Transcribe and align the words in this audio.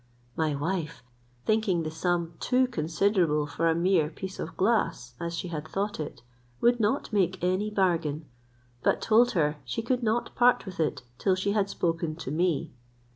My 0.35 0.55
wife, 0.55 1.03
thinking 1.45 1.83
the 1.83 1.91
sum 1.91 2.33
too 2.39 2.65
considerable 2.65 3.45
for 3.45 3.69
a 3.69 3.75
mere 3.75 4.09
piece 4.09 4.39
of 4.39 4.57
glass 4.57 5.13
as 5.19 5.35
she 5.35 5.49
had 5.49 5.67
thought 5.67 5.99
it, 5.99 6.23
would 6.59 6.79
not 6.79 7.13
make 7.13 7.37
any 7.43 7.69
bargain; 7.69 8.25
but 8.81 8.99
told 8.99 9.33
her, 9.33 9.57
she 9.63 9.83
could 9.83 10.01
not 10.01 10.33
part 10.33 10.65
with 10.65 10.79
it 10.79 11.03
till 11.19 11.35
she 11.35 11.51
had 11.51 11.69
spoken 11.69 12.15
to 12.15 12.31
me. 12.31 12.71